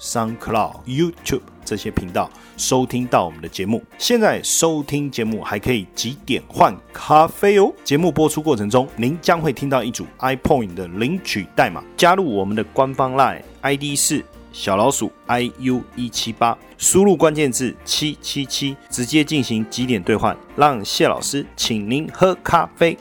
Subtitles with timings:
[0.00, 3.82] SoundCloud、YouTube 这些频道收听到我们的节目。
[3.98, 7.72] 现在收听节目还可以几点换咖啡哦。
[7.84, 11.84] 节目播出过程中，您将会听到一组 iPoint 的领取代码。
[11.96, 22.98] 加入我们的官方 Line ID 是小老鼠 iu 一七八，输入关键字七七七，直接进行几点兑换，让谢老师请您喝咖啡。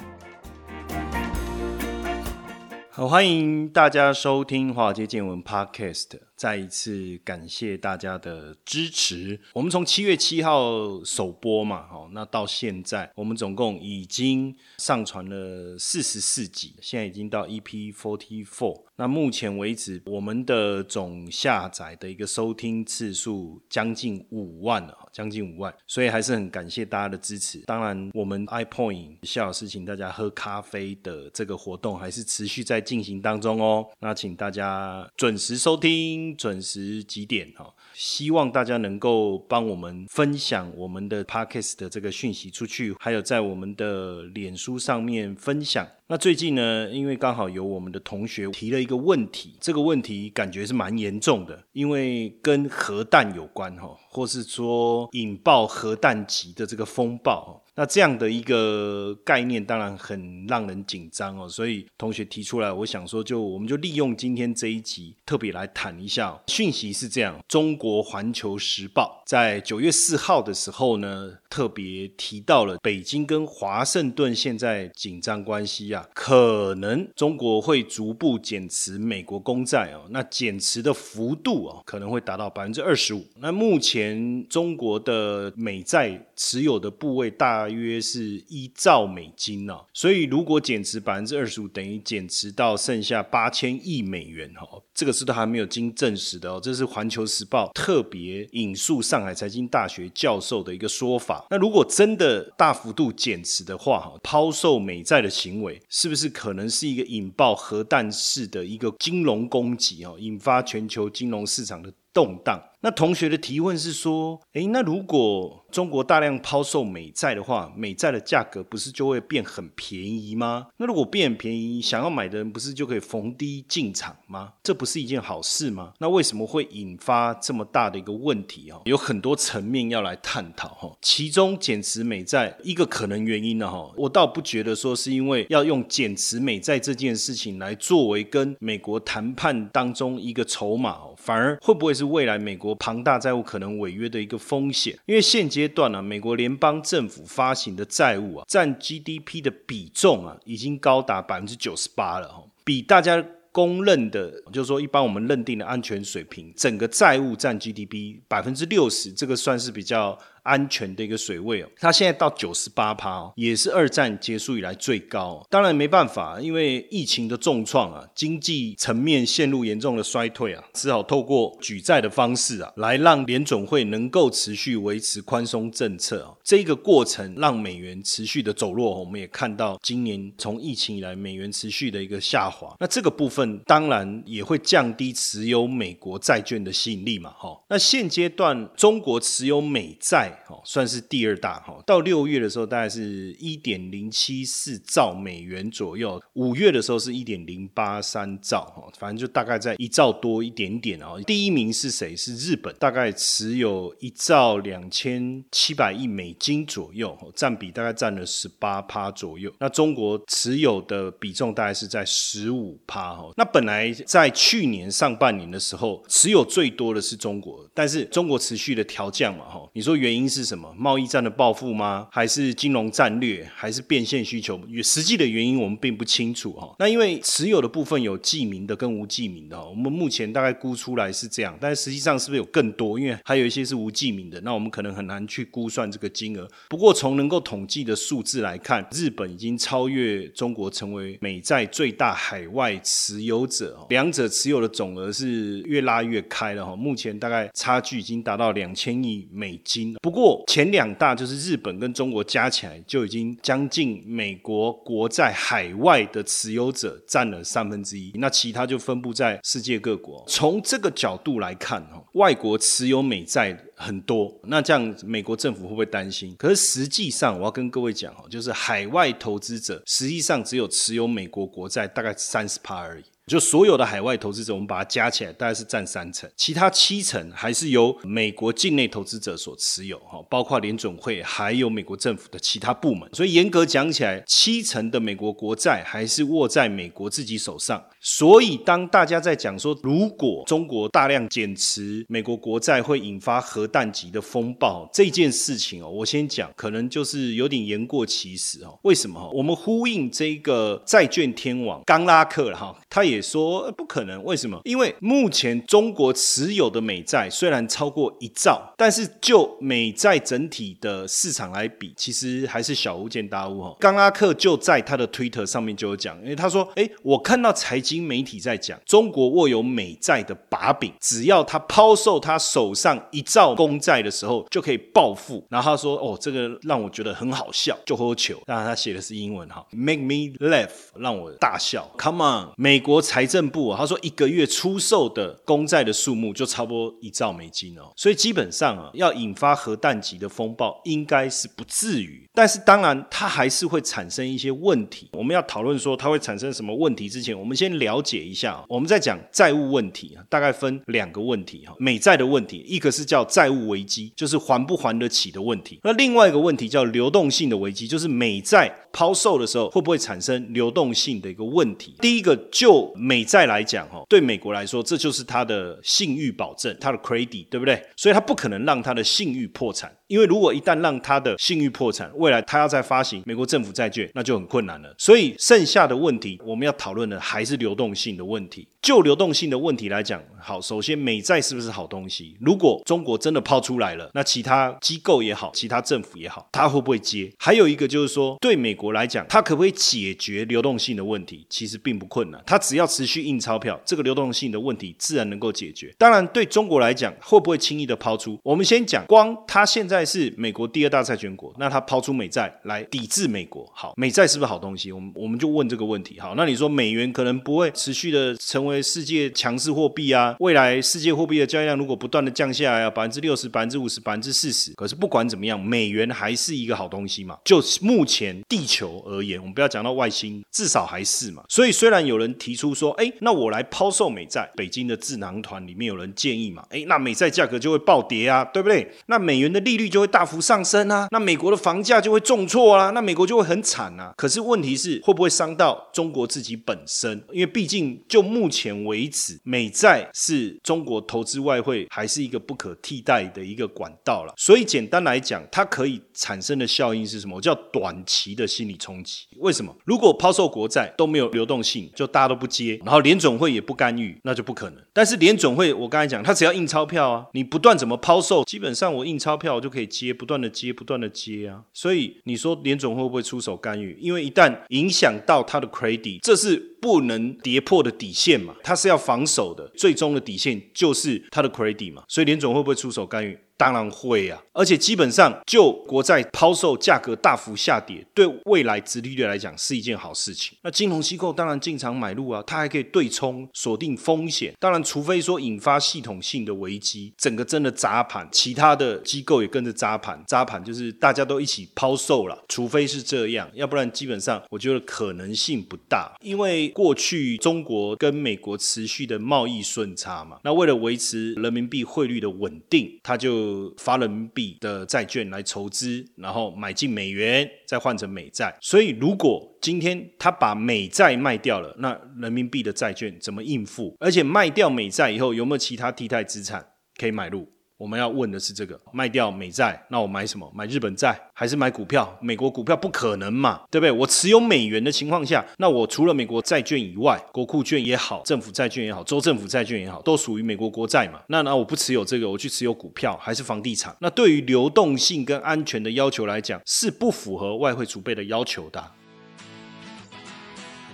[2.92, 6.29] 好，欢迎大家收听华尔街见闻 Podcast。
[6.40, 9.38] 再一次感谢大家的支持。
[9.52, 18.84] 我们从七月七号首播嘛，好，那到现在我们总共已经上传了四十四集，现在已经到 EP forty four。
[18.96, 27.60] 那目前为止，我们的总下载的一个收听次数将近五万了，将近五万，所以还是很感谢大家的支持。
[27.60, 33.86] 当然，我们 iPoint 夏老师请大家喝咖啡的这个活动还是持续在进行当中哦。
[34.00, 36.29] 那请大家准时收听。
[36.36, 37.74] 准时几点哈？
[37.94, 45.88] 希望大家能够帮我们分享我们的 podcast 的这个讯息出去，还有在我们的脸书上面分享。
[46.08, 57.64] 那最近呢，因为刚好有我们的同学提了一个问题，这个问题感觉是蛮严重的，因为跟核弹有关哈，或是说引爆核弹级的这个风暴。
[57.80, 67.42] 那这样的一个概念当然很让人紧张哦，所以同学提出来，我想说，就我们就利用今天这一集，特别来谈一下讯息是这样。
[67.48, 83.26] 中国环球时报在九月四号的时候呢，特别提到了北京跟华盛顿现在紧张关系啊，可能中国会逐步减持美国公债哦，那减持的幅度啊，可能会达到百分之二十五。
[83.38, 87.69] 那目前中国的美债持有的部位大。
[87.70, 101.46] 约是一兆美金呢，所以如果减持百分之二十五，等于减持到剩下八千亿美元哈，这个是都还没有经证实的哦，这是环球时报特别引述上海财经大学教授的一个说法。
[101.50, 112.62] 那如果真的大幅度减持的话，哈，抛售美债的行为是不是可能是一个引爆核弹式的一个金融攻击哦，引发全球金融市场的动荡？
[112.82, 120.68] 那同学的提问是说，诶，那如果中国大量抛售美债的话，美债的价格不是就会变很便宜吗？
[120.78, 124.54] 那如果变很便宜，想要买的人不是就可以逢低进场吗？
[124.64, 125.92] 这不是一件好事吗？
[126.00, 128.82] 那为什么会引发这么大的一个问题哦？
[128.86, 130.90] 有很多层面要来探讨哈。
[131.02, 142.69] 其中减持美债一个可能原因呢哈，我倒不觉得说是因为要用减持美债这件事情来作为跟美国谈判当中一个筹码，反而会不会是未来美国？
[142.76, 160.18] 庞大债务可能违约的一个风险，因为现阶段呢，美国联邦政府发行的债务啊，占 GDP 的比重啊，已经高达百分之九十八了哈，比大家公认的，就是说一般我们认定的安全水平，整个债务占 GDP 百分之六十，这个算是比较。
[160.50, 165.46] 安全的一个水位哦，它现在到九十八趴哦，也是二战结束以来最高。
[165.48, 176.34] 当然没办法，因为疫情的重创啊，经济层面陷入严重的衰退啊，只好透过举债的方式啊，来让联总会能够持续维持宽松政策啊。
[176.44, 182.76] 这个过程让美元持续的走弱，我们也看到今年从疫情以来美元持续的一个下滑。
[182.80, 187.56] 那这个部分当然也会降低持有美国债券的吸引力嘛，哈。
[187.70, 190.36] 那现阶段中国持有美债。
[190.48, 191.82] 哦，算是第二大哈。
[191.86, 201.20] 到六月的时候，大概是一点零七四兆美元左右；五月的时候是一点零八三兆哈，反正就大概在一兆多一点点哦。
[201.26, 202.16] 第一名是谁？
[202.16, 209.52] 是日本，大概持有一兆两千七百亿美金左右，占比大概占了十八趴左右。
[209.60, 213.32] 那中国持有的比重大概是在十五趴哈。
[213.36, 219.70] 那本来在去年上半年的时候，持有最多的是中国，但是中国持续的调降嘛哈。
[219.74, 220.29] 你说原因？
[220.30, 220.74] 是什么？
[220.78, 222.08] 贸易战的报复吗？
[222.12, 223.50] 还是金融战略？
[223.56, 224.60] 还是变现需求？
[224.84, 226.76] 实际的原因我们并不清楚哈。
[226.78, 233.00] 那因为持有的部分有记名的跟无记名的，我们目前大概估出来是这样，但实际上是不是有更多？
[233.00, 236.48] 因为还有一些是无记名的，那我们可能很难去估算这个金额。
[236.70, 246.76] 不过从能够统计的数字来看，日本已经超越中国成为美债最大海外持有者，两者持有的总额是越拉越开了哈。
[246.76, 249.96] 目前大概差距已经达到两千亿美金。
[250.10, 260.26] 不过前两大就是日本跟中国加起来就已经将近美国国债海外的持有者占了三分之一，那其他就分布在世界各国。
[260.28, 266.36] 从这个角度来看，哈，外国持有美债很多，那这样美国政府会不会担心？
[266.40, 273.04] 可是实际上，我要跟各位讲哦，就是海外投资者实际上只有持有美国国债大概三十趴而已。
[273.30, 283.08] 就所有的海外投资者，我们把它加起来，大概是占三成，其他七成还是由美国境内投资者所持有，哈，包括联准会还有美国政府的其他部门。
[283.14, 287.84] 所以严格讲起来，七成的美国国债还是握在美国自己手上。
[288.02, 298.78] 所以当大家在讲说，如果中国大量减持美国国债会引发核弹级的风暴这件事情哦，我先讲，可能就是有点言过其实哦。
[298.82, 299.30] 为什么？
[299.34, 303.20] 我们呼应这个债券天王刚拉克了哈，他也。
[303.30, 304.60] 说不可能，为什么？
[304.64, 313.76] 因为目前中国持有的美债虽然超过一兆，但是就美债整体的市场来比，其实还是小巫见大巫哈。
[313.80, 331.90] 冈拉克就在他的推特上面就有讲，因为他说：“哎，我看到财经媒体在讲，中国握有美债的把柄，只要他抛售他手上一兆公债的时候，就可以暴富。”然后他说：“哦，这个让我觉得很好笑，就喝球。”当然他写的是英文哈，“Make me laugh”，让我大笑。
[331.98, 333.00] Come on，美国。
[333.02, 342.30] 财政部啊，他说一个月出售的公债的数目就差不多一兆美金哦，所以基本上啊，要引发核弹级的风暴应该是不至于。
[342.34, 345.10] 但是当然，它还是会产生一些问题。
[345.14, 348.64] 我们要讨论说它会产生什么问题之前，我们先了解一下。
[348.70, 361.96] 我们在讲债务问题啊，大概分两个问题哈，美债的问题，一个是叫债务危机，就是还不还得起的问题；那另外一个问题叫流动性的危机，就是美债抛售的时候会不会产生流动性的一个问题。
[362.00, 367.82] 第一个就美债来讲，哈，对美国来说，这就是它的信誉保证，它的 credit，对不对？
[367.96, 374.92] 所以它不可能让它的信誉破产，因为如果一旦让他的信誉破产，未来他要再发行美国政府债券，那就很困难了。
[374.98, 378.68] 所以剩下的问题，我们要讨论的还是流动性的问题。
[378.82, 382.38] 就流动性的问题来讲，好，首先美债是不是好东西？
[382.40, 387.30] 如果中国真的抛出来了，那其他机构也好，其他政府也好，他会不会接？
[387.38, 391.46] 还有一个就是说，对美国来讲，它可不可以解决流动性的问题？
[391.50, 395.94] 其实并不困难，它只要持续印钞票，这个流动性的问题自然能够解决。
[395.98, 398.40] 当然，对中国来讲，会不会轻易的抛出？
[398.44, 404.94] 我们先讲，光它现在是美国第二大债权国，那它抛出美债来抵制美国，好，美债是不是好东西？
[404.94, 406.18] 我们我们就问这个问题。
[406.18, 408.69] 好，那你说美元可能不会持续的成为。
[408.70, 417.38] 为世界强势货币啊，未来世界货币的交易量如果不断的降下来，啊，百分之六十、百分之五十、百分之四十，可是不管怎么样，美元还是一个好东西嘛。
[417.44, 421.44] 就目前地球而言，我们不要讲到外星，至少还是嘛。
[421.50, 428.88] 所以虽然有人提出说，哎，那我来抛售美债，北京的智囊团里面有人建议嘛，哎，那美债价格就会暴跌啊，对不对？
[429.08, 434.14] 那美元的利率就会大幅上升啊，那美国的房价就会重挫啊，那美国就会很惨啊。
[434.16, 437.24] 可是问题是，会不会伤到中国自己本身？
[437.32, 438.59] 因为毕竟就目前。
[438.60, 444.34] 前为止，美债是中国投资外汇还是一个不可替代的一个管道了。
[444.36, 447.38] 所以简单来讲，它可以产生的效应是什么？
[447.38, 449.26] 我叫短期的心理冲击。
[449.38, 449.74] 为什么？
[449.86, 454.84] 如果抛售国债都没有流动性，就大家都不接，然后联总会也不干预，那就不可能。
[454.92, 461.64] 但是联总会，我刚才讲，它只要印钞票啊，你不断怎么抛售，基本上我印钞票我就可以接，不断的接，不断的接啊。
[461.74, 463.98] 所以你说联总会不会出手干预？
[464.02, 468.56] 因为一旦影响到它的 credit，这是不能跌破的底线嘛。
[468.64, 473.38] 它是要防守的，最终的底线就是它的 credit 嘛，所以联总会不会出手干预？
[473.60, 480.58] 当然会啊，而且基本上就国债抛售价格大幅下跌，对未来殖利率来讲是一件好事情。
[480.64, 484.54] 那金融机构当然进场买入啊，它还可以对冲锁定风险。
[484.62, 492.42] 当然，除非说引发系统性的危机，整个真的砸盘，其他的机构也跟着砸盘，砸盘就是大家都一起抛售了。
[492.48, 496.16] 除非是这样，要不然基本上我觉得可能性不大。
[496.22, 503.49] 因为过去中国跟美国持续的贸易顺差嘛，那为了维持人民币汇率的稳定，它就。
[503.50, 508.56] 呃发人民币的债券来筹资，然后买进美元，再换成美债。
[508.62, 513.96] 所以，如果今天他把美债卖掉了，那人民币的债券怎么应付？
[514.00, 516.66] 而且卖掉美债以后，有没有其他替代资产
[516.98, 517.48] 可以买入？
[517.80, 520.52] 我们要问的是这个：卖掉美债，那我买什么？
[520.54, 522.14] 买日本债还是买股票？
[522.22, 523.92] 美国股票不可能嘛，对不对？
[523.92, 531.22] 我持有美元的情况下，那我除了美国债券以外，国库券也好，政府债券也好，州政府债券也好，都属于美国国债嘛。
[531.28, 533.96] 那那我不持有这个，我去持有股票还是房地产？
[534.02, 538.84] 那对于流动性跟安全的要求来讲，是不符合外汇储备的要求的。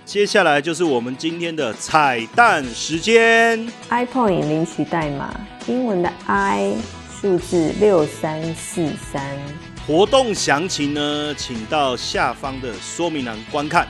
[0.06, 3.58] 接下来就是我们今天的彩蛋时间。
[3.90, 5.34] iPoint 领取代码，
[5.66, 6.74] 英文的 I。
[7.20, 9.36] 数字六三四三。
[9.84, 13.88] 活动详情呢，请到下方的说明栏观看。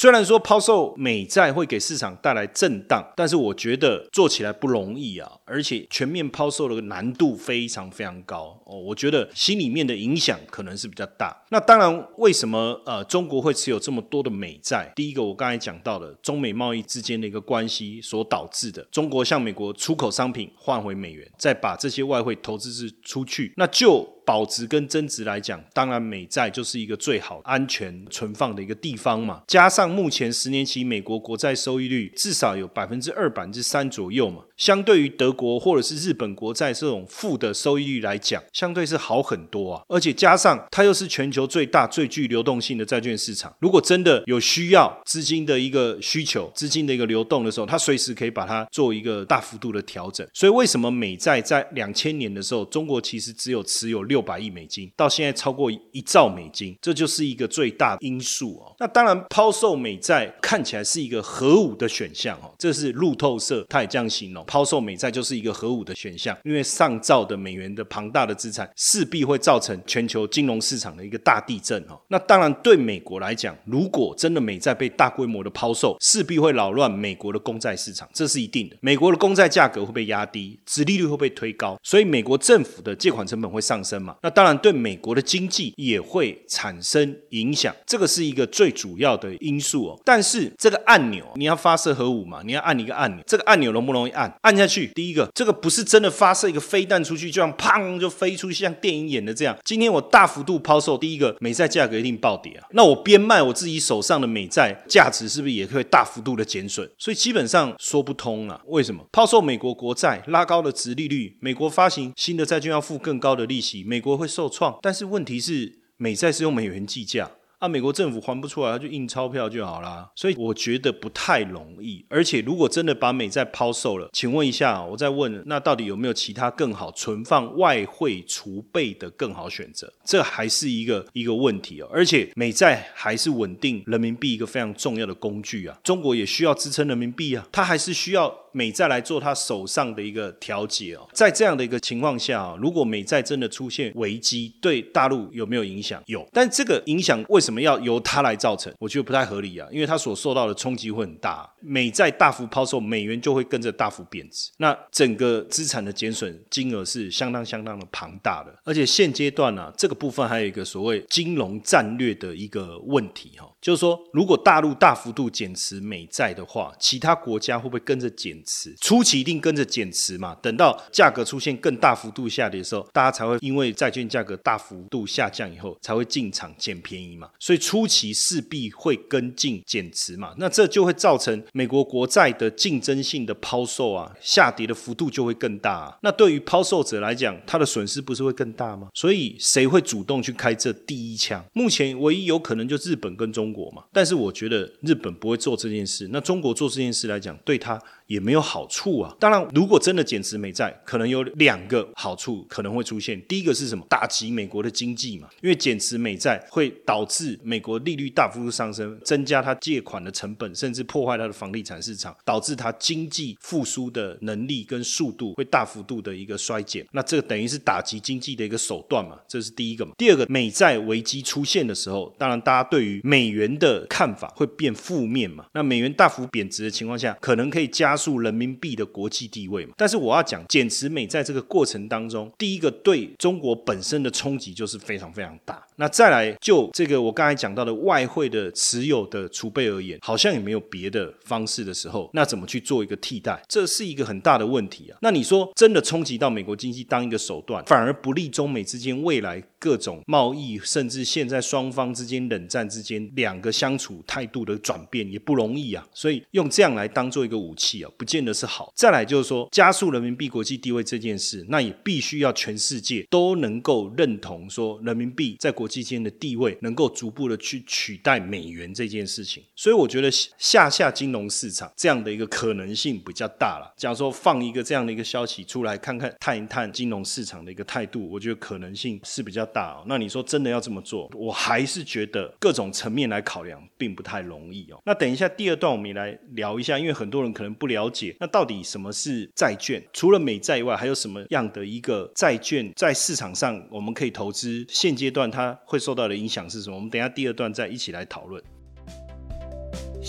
[0.00, 8.80] 虽然说抛售美债会给市场带来震荡，但是我觉得做起来不容易啊，而且全面抛售的难度非常非常高哦。
[8.80, 11.44] 我觉得心里面的影响可能是比较大。
[11.50, 14.90] 那当然，为什么呃中国会持有这么多的美债？
[14.96, 24.08] 第一个，我刚才讲到的中美贸易之间的一个关系所导致的，中国向美国出口商品换回美元，再把这些外汇投资是出去，那就。
[24.24, 29.42] 保值跟增值来讲，当然美债就是一个最好安全存放的一个地方嘛。
[29.46, 39.82] 加上目前十年期美国国债收益率至少有百分之二、百分之三左右嘛，相对于德国或者是日本国债这种负的收益率来讲，相对是好很多啊。
[39.88, 50.24] 而且加上它又是全球最大、最具流动性的债券市场，如果真的有需要资金的一个需求、资金的一个流动的时候，它随时可以把它做一个大幅度的调整。
[50.32, 54.20] 所以为什么美债在两千年的时候，中国其实只有持有六。
[54.20, 58.76] 百亿美金到现在超过一兆美金，这就是一个最大因素哦。
[58.78, 71.96] 那当然，抛售美债看起来是一个核武的选项哦，这是路透社他也这样形容，抛售美债就是一个核武的选项，因为上兆的美元的庞大的资产势必会造成全球金融市场的一个大地震哦。
[72.08, 78.76] 那当然，对美国来讲，如果真的美债被大规模的抛售，势必会扰乱美国的公债市场，这是一定的。
[78.80, 84.16] 美国的公债价格会被压低，殖利率会被推高，所以美国政府的借款成本会上升嘛。
[84.20, 90.00] 那当然，对美国的经济也会产生影响，这个是一个最主要的因素哦。
[90.04, 92.42] 但是这个按钮，你要发射核武嘛？
[92.44, 94.28] 你要按一个按钮，这个按钮容不容易按？
[94.42, 99.56] 按下去，第一个，这个不是真的发射一个飞弹出去，就像砰就飞出去，像电影演的这样。
[99.64, 102.66] 今天我大幅度抛售，第一个美债价格一定暴跌啊。
[102.72, 106.88] 那我边卖我自己手上的美债价值，是不是也会大幅度的减损？
[106.96, 108.60] 所以基本上说不通了。
[108.66, 117.30] 为什么抛售美国国债，拉高了值利率，美国发行新的债券要付更高的利息，美国会受创，但是问题是美债是用美元计价。
[117.60, 120.10] 啊，美国政府还不出来，他就印钞票就好啦。
[120.16, 122.02] 所以我觉得不太容易。
[122.08, 129.92] 而且如果真的把美债抛售了，请问一下，我再问，那到底有没有其他更好存放外汇储备的更好选择？
[130.02, 131.88] 这还是一个一个问题哦。
[131.92, 135.78] 而且美债还是稳定人民币一个非常重要的工具啊。
[135.84, 141.08] 中国也需要支撑人民币啊，它还是需要美债来做他手上的一个调节哦。
[141.12, 146.02] 在这样的一个情况下啊，如果美债真的出现危机，对大陆有没有影响？
[146.06, 147.60] 有，但这个影响为什么？
[147.60, 148.72] 要由它来造成？
[148.78, 151.46] 我觉得不太合理啊，因为它所受到的冲击会很大。
[151.60, 158.58] 美债大幅抛售，美元就会跟着大幅贬值，那整个资产的减损金额是相当相当的庞大的。
[158.64, 168.74] 而且现阶段呢，这个部分还有一个所谓金融战略的一个问题哈，就是说，如果大陆大幅度减持美债的话，其他国家会不会跟着减持？
[168.80, 177.28] 初期一定跟着减持嘛，等到价格出现更大幅度下跌的时候，大家才会因为债券价格大幅度下降以后，才会进场捡便宜嘛。
[177.38, 185.98] 所以初期势必会跟进减持嘛，那这就会造成美国国债的竞争性的抛售啊，下跌的幅度就会更大。
[186.02, 188.88] 那对于抛售者来讲，他的损失不是会更大吗？
[188.94, 191.44] 所以谁会主动去开这第一枪？
[191.52, 196.08] 目前唯一有可能就日本跟中国嘛，但是我觉得日本不会做这件事。
[196.12, 197.80] 那中国做这件事来讲，对他。
[198.10, 199.14] 也没有好处啊！
[199.20, 203.20] 当然，如果真的减持美债，可能有两个好处可能会出现。
[203.28, 203.86] 第一个是什么？
[203.88, 216.84] 打击美国的经济嘛，因为减持美债会导致美国利率大幅度上升，增加它借款的成本，甚至破坏它的房地产市场，导致它经济复苏的能力跟速度会大幅度的一个衰减。
[216.90, 219.92] 那这个等于是打击经济的一个手段嘛，这是第一个嘛。
[219.96, 225.46] 第二个，美债危机出现的时候，当然大家对于美元的看法会变负面嘛。
[225.52, 227.96] 那美元大幅贬值的情况下，可能可以加。
[228.00, 235.62] 速人民币的国际地位嘛，但是我要讲减持美在这个过程当中，第一个对中国本身的冲击就是非常非常大。
[235.76, 243.42] 那再来就这个我刚才讲到的外汇的持有的储备而言，好像也没有别的方式的时候，那怎么去做一个替代？
[243.48, 244.98] 这是一个很大的问题啊。
[245.02, 255.86] 那你说真的冲击到美国经济当一个手段，反而不利中美之间未来各种贸易，甚至现在双方之间冷战之间两个相处态度的转变也不容易啊。
[255.92, 257.89] 所以用这样来当做一个武器啊。
[257.96, 258.72] 不见得是好。
[258.74, 269.42] 再来就是说，加速人民币国际地位这件事，那也必须要全世界都能够认同，说人民币在国际间的地位能够逐步的去取代美元这件事情。
[269.56, 273.72] 所以我觉得下下金融市场这样的一个可能性比较大了。
[273.76, 279.72] 假如说放一个这样的一个消息出来，看看探一探金融市场的一个态度，我觉得可能性是比较大。
[279.72, 279.84] 哦。
[279.86, 284.78] 那你说真的要这么做，我还是觉得各种层面来考量，并不太容易哦。
[284.84, 287.69] 那等一下第二段我们也来聊一下，因为很多人可能不。
[287.70, 289.82] 了解，那到底什么是债券？
[289.94, 294.66] 除了美债以外，还有什么样的一个债券在市场上我们可以投资？
[294.68, 296.76] 现阶段它会受到的影响是什么？
[296.76, 298.42] 我们等下第二段再一起来讨论。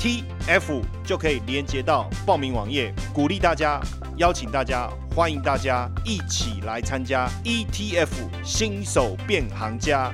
[0.00, 3.78] T F 就可以连接到报名网页，鼓励大家，
[4.16, 10.10] 邀请大家，欢迎大家一起来参加 E T F 新手变行家。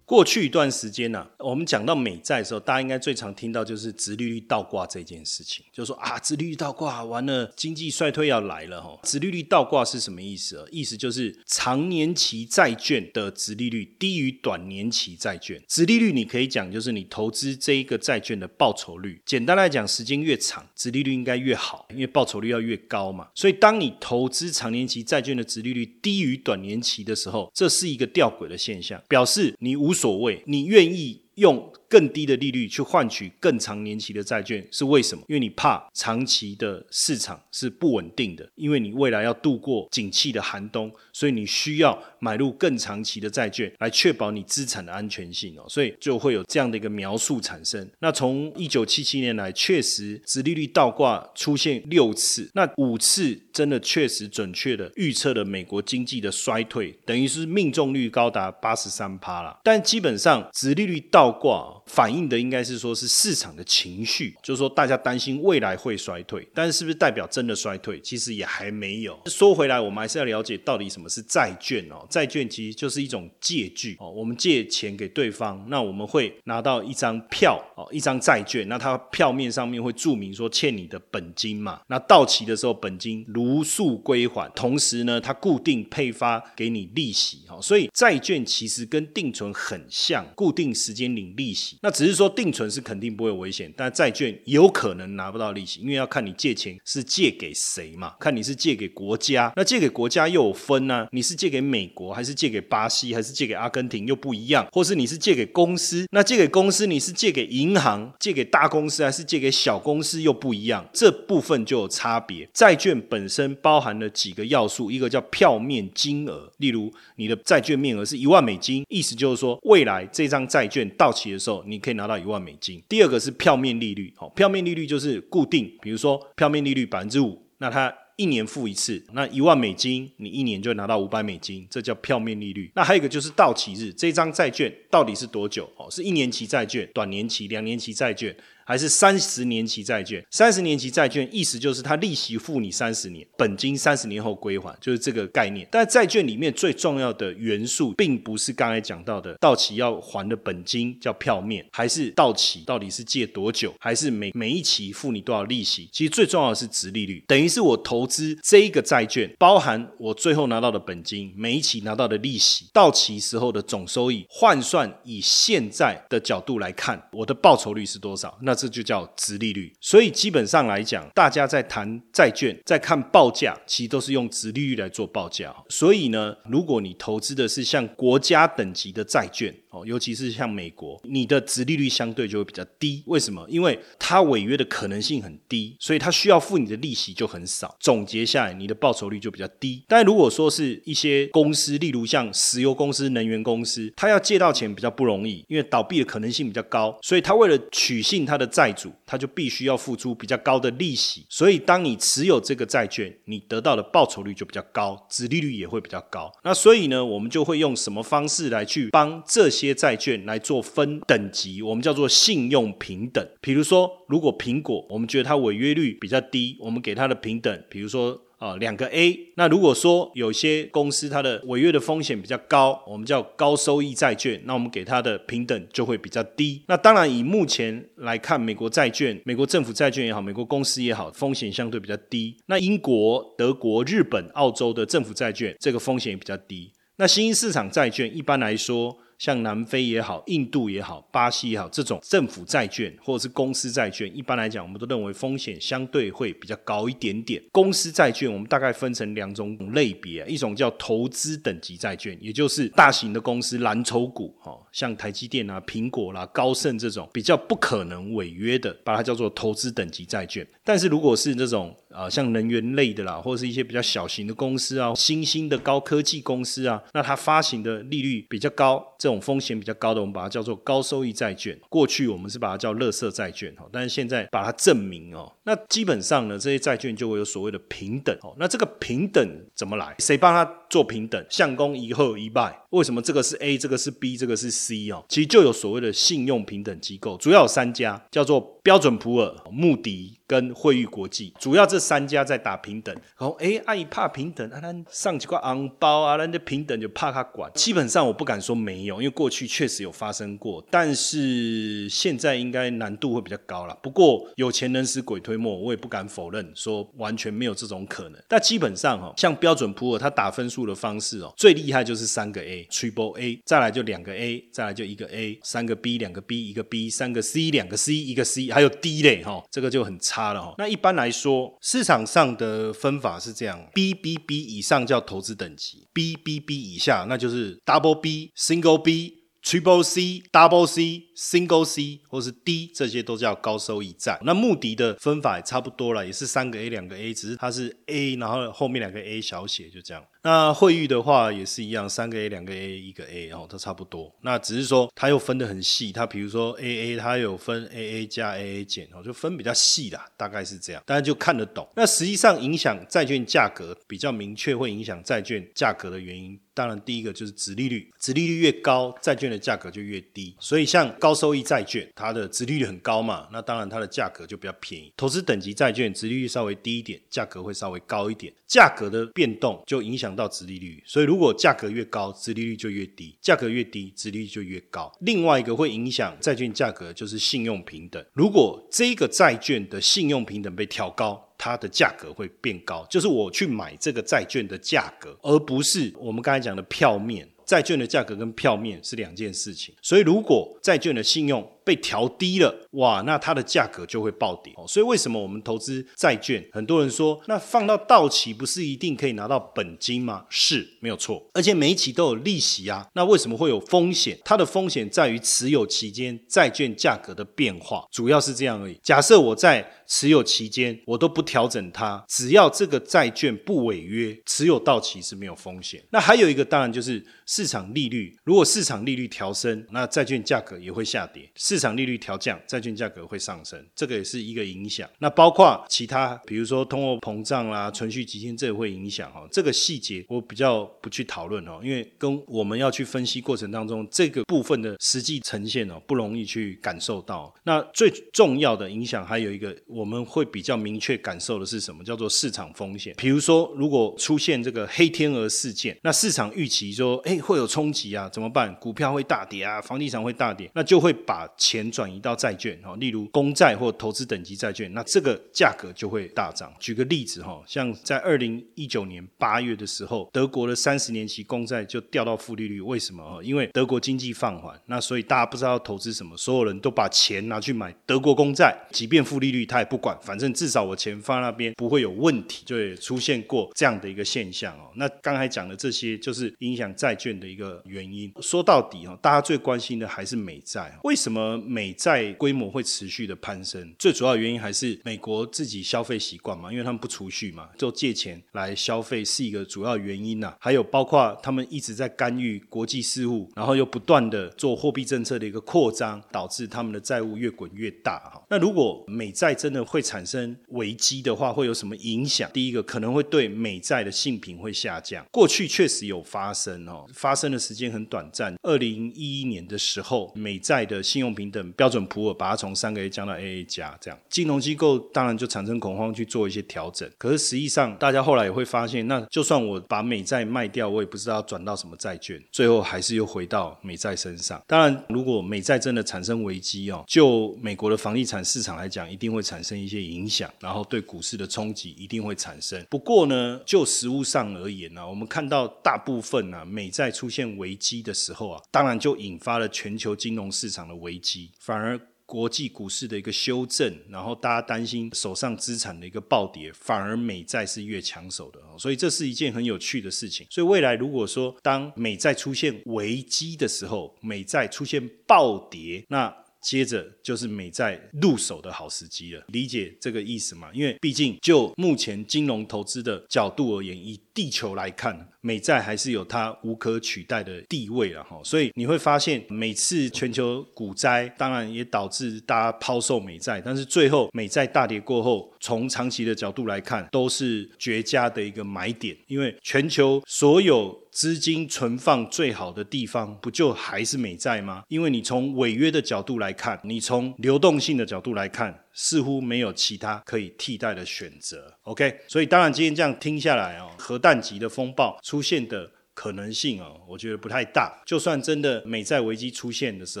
[0.10, 8.98] 过去一段时间呢，我们讲到美债的时候，大家应该最常听到就是殖利率倒挂这件事情，就说啊，殖利率倒挂完了，经济衰退要来了哈。
[9.04, 10.66] 殖利率倒挂是什么意思啊？
[10.72, 15.62] 意思就是长年期债券的殖利率低于短年期债券。
[15.68, 19.22] 殖利率你可以讲就是你投资这一个债券的报酬率。
[19.24, 23.28] 简单来讲，时间越长，殖利率应该越好，因为报酬率要越高嘛。
[23.36, 29.94] 所以当你投资长年期债券的殖利率低于短年期的时候，这是一个吊诡的现象，表示你无。
[30.00, 31.70] 所谓，你愿意用？
[31.90, 35.24] 更低的利率去换取更长年期的债券是为什么？
[35.26, 45.64] 因为你怕长期的市场是不稳定的，因为你未来要度过景气的寒冬，所以你需要买入更长期的债券来确保你资产的安全性哦。
[45.68, 47.90] 所以就会有这样的一个描述产生。
[47.98, 59.58] 那从一九七七年来，确实殖利率倒挂出现六次，那五次真的确实准确的预测了美国经济的衰退，等于是命中率高达八十三趴了。
[59.64, 61.79] 但基本上殖利率倒挂。
[61.90, 68.00] 反映的应该是说是市场的情绪，就是说大家担心未来会衰退，但是是不是代表真的衰退？
[68.00, 69.18] 其实也还没有。
[69.26, 72.06] 说回来，我们还是要了解到底什么是债券哦。
[72.08, 91.78] 债券其实就是一种借据哦，我们借钱给对方，那我们会拿到一张票哦，一张债券，那它票面上面会注明说欠你的本金嘛，那到期的时候本金如数归还，同时呢，它固定配发给你利息哦，所以债券其实跟定存很像，固定时间领利息。
[91.82, 112.46] 那只是说定存是肯定不会危险，但债券有可能拿不到利息，因为要看你借钱是借给谁嘛，看你是借给国家，那借给国家又有分呢，你是借给美国还是借给巴西还是借给阿根廷又不一样，或是你是借给公司，那借给公司你是借给银行、借给大公司还是借给小公司又不一样，这部分就有差别。
[112.52, 121.64] 债券本身包含了几个要素，一个叫票面金额，例如你的债券面额是一万美金，意思就是说未来这张债券到期的时候。
[121.70, 122.82] 你可以拿到一万美金。
[122.88, 132.70] 第二个是票面利率，好，票面利率就是固定，比如说票面利率百分之五，那它一年付一次，那一万美金，你一年就拿到五百美金，这叫票面利率。
[132.74, 135.70] 那还有一个就是到期日，这张债券到底是多久？
[135.76, 138.36] 哦，是一年期债券、短年期、两年期债券。
[138.70, 145.66] 还是三十年期债券，三十年期债券意思就是它利息付你三十年，本金三十年后归还，就是这个概念。
[145.72, 155.88] 但债券里面最重要的元素，并不是刚才讲到的到期要还的本金叫票面，还是到期到底是借多久，还是每每一期付你多少利息？
[155.90, 168.38] 其实最重要的是值利率，等于是我投资这一个债券，包含我最后拿到的本金，每一期拿到的利息，到期时候的总收益，换算以现在的角度来看，我的报酬率是多少？
[168.42, 175.54] 那这就叫值利率，所以基本上来讲，大家在谈债券，在看报价，其实都是用值利率来做报价。
[175.70, 183.02] 所以呢，如果你投资的是像国家等级的债券，哦，尤其是像美国，你的值利率相对就会比较低。
[183.06, 183.46] 为什么？
[183.48, 187.76] 因为它违约的可能性很低，所以它需要付你的利息就很少。
[187.78, 189.84] 总结下来，你的报酬率就比较低。
[189.86, 201.24] 但如果说是一些公司，例如像石油公司、能源公司，它要借到钱比较不容易，因为倒闭的可能性比较高，所以它为了取信它的债主，他就必须要付出比较高的利息。
[201.28, 206.32] 所以当你持有这个债券，你得到的报酬率就比较高，值利率也会比较高。
[206.42, 209.59] 那所以呢，我们就会用什么方式来去帮这些？
[209.60, 213.26] 些债券来做分等级，我们叫做信用平等。
[213.40, 219.18] 比如说，如果苹果我们觉得它违约率比较低，我们给它的平等，比如说啊两个 A。
[219.36, 226.62] 那如果说有些公司它的违约的风险比较高，我们叫高收益债券，那我们给它的平等就会比较低。
[226.66, 232.36] 那当然，以目前来看，美国债券、美国政府债券也好，美国公司也好，风险相对比较低。
[232.46, 236.72] 那英国、德国、日本、澳洲的政府债券，这个风险也比较低。
[236.96, 238.98] 那新兴市场债券一般来说。
[239.20, 247.40] 像南非也好、印度也好、巴西也好，这种政府债券或者是公司债券，一般来讲，我们都认为风险相对会比较高一点点。
[247.52, 260.46] 公司债券我们大概分成两种类别，一种叫投资等级债券，也就是大型的公司蓝筹股，哈，像台积电啊、苹果啦、高盛这种比较不可能违约的，把它叫做投资等级债券。
[260.64, 271.58] 但是如果是这种啊，像能源类的啦，或者是一些比较小型的公司啊，新兴的高科技公司啊，那它发行的利率比较高，这这种风险比较高的，我们把它叫做高收益债券。
[271.68, 278.32] 过去我们是把它叫垃圾债券哈，但是现在把它证明哦，那基本上呢，这些债券就会有所谓的平等哦。
[278.38, 279.96] 那这个平等怎么来？
[279.98, 281.22] 谁帮他做平等？
[281.28, 282.58] 相公一贺一拜。
[282.70, 285.04] 为什么这个是 A，这个是 B，这个是 C 哦？
[285.08, 290.16] 其实就有所谓的信用平等机构，主要有三家，叫做标准普尔、穆迪。
[290.30, 292.94] 跟惠誉国际，主要这三家在打平等。
[293.18, 297.50] 然后，哎，阿姨怕平等，啊，那上几块昂包啊，那这平等就怕他管。
[297.52, 303.76] 基本上我不敢说没有，因为过去确实有发生过，但是现在应该难度会比较高了。
[303.82, 308.22] 不过有钱能使鬼推磨，我也不敢否认说完全没有这种可能。
[308.28, 320.20] 但基本上哈，像标准普尔，它打分数的方式哦，最厉害就是三个 A，Triple A，再来就两个 A，再来就一个 A，三个 B，两个 B，一个 B，三个 C，两个 C，一个 C，还有 D 嘞哈，这个就很差。
[320.32, 334.20] 了哈，那一般来说，市场上的分法是这样：B B B 以上叫投资等级，B B B 以下那就是 Double B、Single B、Triple C、Double C、Single C 或是 D，这些都叫高收益债。
[334.22, 340.04] 那穆迪的分法也差不多了，也是三个 A 两个 A，只是它是 A，然后后面两个 A 小写，就这样。
[340.22, 344.14] 那汇率的话也是一样，三个 A 两个 A 一个 A 哦，都差不多。
[344.20, 351.66] 那只是说它又分得很细，它比如说 AA 它有分 AA 加 AA 减哦，就分比较细啦，大概是这样，大家就看得懂。
[351.74, 360.36] 那实际上影响债券价格比较明确，会影响债券价格的原因，当然第一个就是殖利率，殖利率越高，债券的价格就越低。
[360.38, 364.92] 所以像高收益债券，它的殖利率很高嘛，那当然它的价格就比较便宜。
[364.98, 370.09] 投资等级债券殖利率稍微低一点，价格会稍微高一点，价格的变动就影响。
[370.14, 374.92] 到殖利率，所以如果价格越高，殖利率就越低；价格越低，殖利率就越高。
[375.00, 378.04] 另外一个会影响债券价格就是信用平等。
[378.12, 387.28] 如果这个债券的信用平等被调高，它的价格会变高，就是我去买这个债券的价格，而不是我们刚才讲的票面。
[387.46, 389.74] 债券的价格跟票面是两件事情。
[389.82, 394.64] 所以如果债券的信用被调低了，哇，那它的价格就会暴跌哦。
[394.66, 396.44] 所以为什么我们投资债券？
[396.52, 400.24] 很多人说，那放到到期不是一定可以拿到本金吗？
[400.28, 402.86] 是没有错，而且每一期都有利息啊。
[402.94, 404.18] 那为什么会有风险？
[404.24, 408.78] 它的风险在于持有期间债券价格的变化，主要是这样而已。
[408.82, 415.82] 假设我在持有期间我都不调整它，只要这个债券不违约，持有到期是没有风险。
[415.90, 424.88] 那还有一个当然就是市场利率，如果市场利率调升，那债券价格也会下跌；市场利率调降，债券价格会上升，这个也是一个影响。
[425.00, 429.26] 那包括其他，比如说通货膨胀啦、存续期间，这也会影响哈。
[429.32, 437.34] 这个细节我比较不去讨论哦，因为跟我们要去分析过程当中这个部分的实际呈现哦，不容易去感受到。
[437.42, 441.82] 那最重要的影响还有一个，我们会比较明确感受的是什么？
[441.82, 442.94] 叫做市场风险。
[442.96, 448.54] 比如说，如果出现这个黑天鹅事件，那市场预期说，哎，会有冲击啊，怎么办？
[448.60, 456.52] 股票会大跌啊，房地产会大跌，那就会把钱转移到债券哈，例如公债或投资等级债券，那这个价格就会大涨。
[456.60, 463.22] 举个例子哈，像在二零一九年八月的时候，德国的三十年期公债就掉到负利率，为什么？
[463.24, 474.70] 因为德国经济放缓，那所以大家不知道投资什么，所有人都把钱拿去买德国公债，即便负利率他也不管，反正至少我钱放那边不会有问题，就也出现过这样的一个现象哦。
[474.76, 478.12] 那刚才讲的这些就是影响债券的一个原因。
[478.20, 480.78] 说到底哈，大家最关心的还是美债。
[480.84, 483.74] 为什么美债规模会持续的攀升？
[483.78, 490.34] 最主要原因还是美国自己消费习惯嘛，因为他们不储蓄嘛，就借钱来消费是一个主要原因呐。
[490.38, 498.22] 还有包括他们一直在干预国际事务，然后又不断的做货币政策的一个扩张，导致他们的债务越滚越大哈。
[498.28, 502.30] 那如果美债真的会产生危机的话，会有什么影响？
[502.32, 505.04] 第一个可能会对美债的性评会下降。
[505.10, 508.34] 过去确实有发生哦，发生的时间很短暂。
[508.42, 516.90] 二零一一年的时候，美债的信用平等标准普尔把它从三个 A 降到 AA 加，这样金融机构当然就产生恐慌去做一些调整。
[516.96, 524.40] 可是实际上，大家后来也会发现，那就算我把美债卖掉，我也不知道转到什么债券，最后还是又回到美债身上。
[524.46, 532.64] 当然，如果美债真的产生危机哦，就美国的房地产市场来讲，一定会产生一些影响，然后对股市的冲击一定会产生。
[532.70, 541.80] 不过呢，就实物上而言呢，我们看到大部分啊美债出现危机的时候啊，当然就引发了全球金融市场的危机反而。
[542.10, 550.26] 国际股市的一个修正，然后大家担心手上资产的一个暴跌，反而美债是越抢手的，所以这是一件很有趣的事情。
[550.28, 559.22] 所以未来如果说当美债出现危机的时候，美债出现暴跌，那接着就是美债入手的好时机了。
[559.28, 560.50] 理解这个意思吗？
[560.52, 565.08] 因为毕竟就目前金融投资的角度而言，以地球来看。
[565.22, 584.62] 美债还是有它无可取代的地位了哈，所以你会发现每次全球股灾，当然也导致大家抛售美债，但是最后美债大跌过后，从长期的角度来看，都是绝佳的一个买点，因为全球所有资金存放最好的地方，不就还是美债吗？
[584.68, 588.64] 因为你从违约的角度来看，你从流动性的角度来看。
[588.72, 591.52] 似乎没有其他可以替代的选择。
[591.64, 595.70] OK，所以当然今天这样听下来哦，核弹级的风暴出现的。
[596.00, 597.78] 可能性啊，我觉得不太大。
[597.84, 600.00] 就算真的美债危机出现的时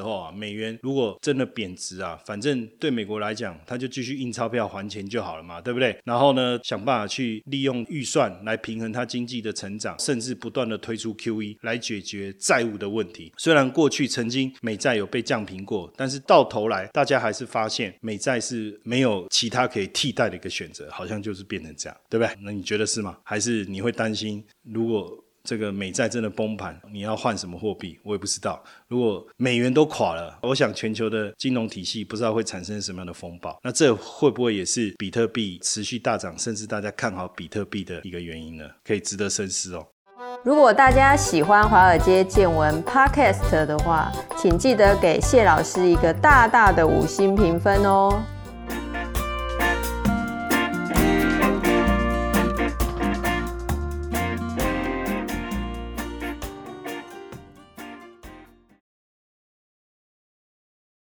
[0.00, 5.94] 候啊，美元如果真的贬值啊，反正对美国来讲，他就继续印钞票还钱就好了嘛，对不对？
[6.04, 13.30] 然后呢，想办法去利用预算来平衡它经济的成长，甚至不断的推出 QE 来解决债务的问题。
[13.36, 22.34] 虽然过去曾经美债有被降平过，但是到头来大家还是发现美债是没有其他可以替代的一个选择，好像就是变成这样，对不对？
[22.40, 23.18] 那你觉得是吗？
[23.22, 25.22] 还是你会担心如果？
[25.50, 27.98] 这个美债真的崩盘，你要换什么货币？
[28.04, 28.62] 我也不知道。
[28.86, 33.58] 如果美元都垮了，我想全球的金融体系不知道会产生什么样的风暴。
[33.64, 38.64] 那这会不会也是比特币持续大涨，甚至大家看好比特币的一个原因呢？
[38.84, 39.84] 可以值得深思哦。
[40.44, 48.22] 如果大家喜欢华尔街见闻 Podcast 的话，请记得给谢老师一个大大的五星评分哦。